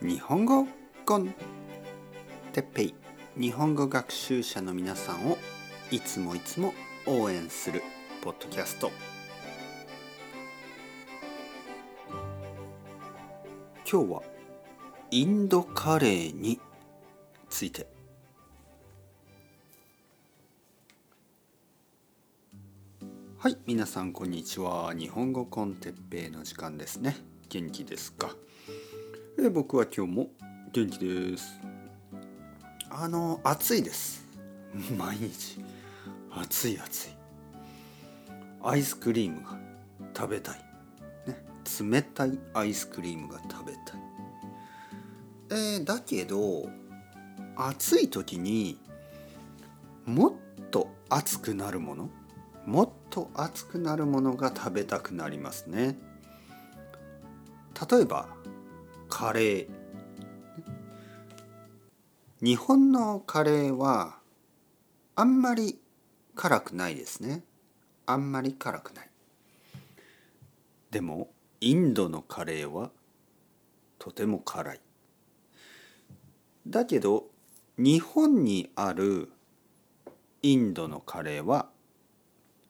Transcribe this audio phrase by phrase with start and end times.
[0.00, 0.64] 日本語
[1.04, 1.34] コン
[2.52, 2.94] テッペイ
[3.36, 5.36] 日本語学習者の皆さんを
[5.90, 6.72] いつもいつも
[7.04, 7.82] 応援する
[8.22, 8.92] ポッドキャスト。
[13.90, 14.22] 今日は
[15.10, 16.60] インドカレーに
[17.50, 17.88] ついて。
[23.36, 24.94] はい皆さんこんにちは。
[24.96, 27.16] 日本語コンテッペイの時間ですね。
[27.48, 28.36] 元気ですか？
[29.40, 30.30] え僕は今日も
[30.72, 31.60] 元気です。
[32.90, 34.26] あの暑いです。
[34.98, 35.60] 毎日。
[36.32, 37.08] 暑い暑い。
[38.64, 39.56] アイスクリームが
[40.12, 40.56] 食べたい、
[41.28, 41.36] ね、
[41.88, 43.82] 冷たいアイスクリームが食べたい。
[45.50, 46.68] えー、だけど
[47.54, 48.76] 暑い時に
[50.04, 50.32] もっ
[50.72, 52.10] と熱くなるもの
[52.66, 55.96] もっと熱くなるものが食べたくなりますね。
[57.88, 58.36] 例えば
[59.08, 59.68] カレー。
[62.40, 64.18] 日本のカレーは
[65.16, 65.78] あんまり
[66.34, 67.42] 辛くないですね。
[68.06, 69.10] あんまり辛くない。
[70.90, 71.28] でも
[71.60, 72.90] インドのカレーは
[73.98, 74.80] とても辛い。
[76.66, 77.26] だけど
[77.76, 79.30] 日本にある
[80.42, 81.68] インドのカレーは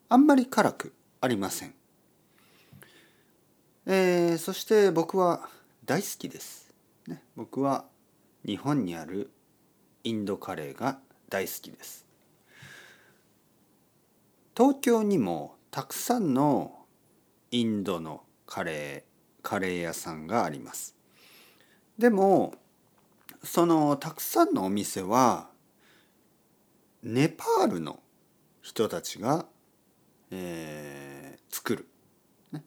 [0.09, 1.75] あんまり辛くありません。
[3.87, 5.49] えー、そして僕は
[5.89, 6.71] 大好きです、
[7.07, 7.23] ね。
[7.35, 7.87] 僕は
[8.45, 9.31] 日本にある
[10.05, 10.99] インドカレーが
[11.31, 12.05] 大好きです。
[14.55, 16.85] 東京にもたくさんの
[17.51, 20.95] インドのカレーカレー屋さんがあります。
[21.97, 22.53] でも
[23.43, 25.49] そのたくさんのお店は
[27.03, 28.01] ネパールの
[28.61, 29.47] 人たちが
[30.31, 31.89] えー、作る、
[32.53, 32.63] ね、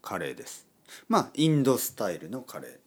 [0.00, 0.66] カレーです
[1.08, 2.78] まあインドスタイルのカレー。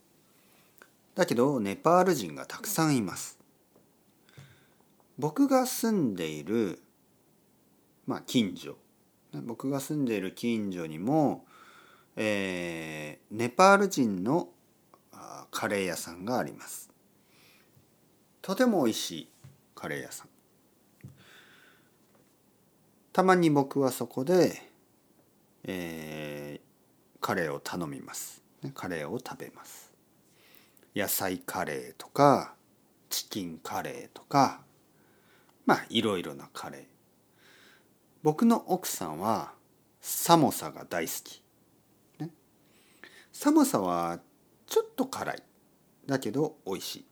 [1.16, 3.38] だけどネパール人がたくさんいます。
[5.18, 6.82] 僕が住んでいる
[8.06, 8.78] まあ近所。
[9.34, 11.46] 僕が住んでいる近所にも、
[12.16, 14.50] えー、ネパール人の
[15.52, 16.90] カレー屋さんがあります。
[18.42, 19.30] とても美味しい
[19.76, 20.30] カレー屋さん。
[23.12, 24.62] たまに僕はそこで、
[25.64, 26.37] えー、
[27.28, 28.42] カレーを頼みます。
[28.74, 29.92] カレーを食べます。
[30.96, 32.54] 野菜カレーとか
[33.10, 34.62] チキンカレーとか
[35.66, 36.82] まあいろいろなカレー。
[38.24, 39.52] 僕の奥さんは
[40.00, 41.44] サモサが大好き。
[42.18, 42.30] ね、
[43.34, 44.20] サモサは
[44.66, 45.44] ちょっと辛い。
[46.06, 47.06] だけど美味しい。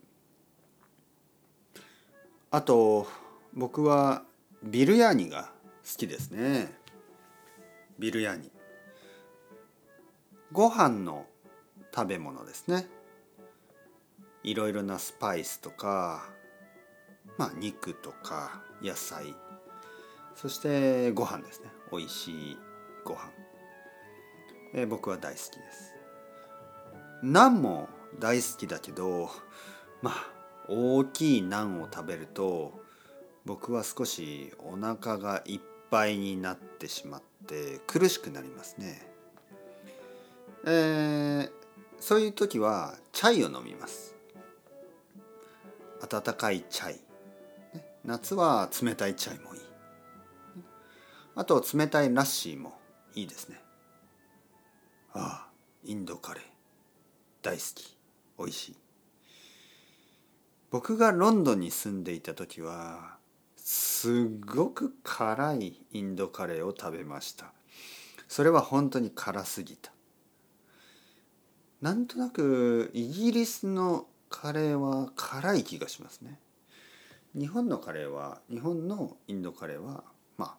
[2.52, 3.06] あと
[3.54, 4.24] 僕は
[4.64, 5.52] ビルヤーニが
[5.84, 6.72] 好きですね
[8.00, 8.50] ビルヤニ
[10.52, 11.26] ご飯の
[11.94, 12.88] 食べ物ですね。
[14.44, 16.30] いろいろなスパイスとか
[17.38, 19.36] まあ肉とか野菜。
[20.36, 21.70] そしてご飯ですね。
[21.92, 22.58] 美味しい
[23.04, 23.32] ご飯。
[24.74, 25.94] え僕は大好きです。
[27.24, 27.90] ナンも
[28.20, 29.30] 大好きだけど
[30.02, 30.36] まあ
[30.68, 32.74] 大きいナンを食べると
[33.46, 39.15] 僕は少しお腹がいっぱいになってしまって苦しくなりますね。
[40.66, 41.52] えー、
[42.00, 44.16] そういう時はチャイを飲みます。
[46.02, 47.00] 温かいチャイ。
[48.04, 49.62] 夏は冷たいチャイもいい。
[51.36, 52.74] あと冷たいラッシーも
[53.16, 53.62] いいですね。
[55.14, 55.50] ああ、
[55.84, 56.44] インドカレー。
[57.42, 57.98] 大好き。
[58.38, 58.86] 美味しい。
[60.76, 63.16] 僕がロンドンに住んでいた時は
[63.56, 67.54] すごく辛いインドカレーを食べました
[68.28, 69.94] それは本当に辛すぎた
[71.86, 76.40] なんとなくイギリスのカレーは辛い気がしますね。
[77.38, 80.04] 日本のカレーは日本のインドカレーは
[80.36, 80.56] まあ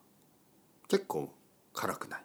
[0.86, 1.28] 結構
[1.74, 2.20] 辛くない。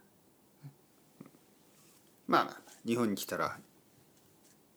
[2.28, 3.58] まあ日本に来たら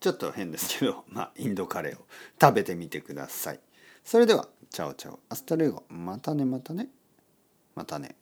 [0.00, 2.06] ちょっと変ですけど まあインドカレーを
[2.40, 3.60] 食べてみてください。
[4.06, 5.20] それでは ciao ciao。
[5.28, 5.84] hasta luego。
[5.90, 6.88] またねまたね。
[7.74, 8.16] またね。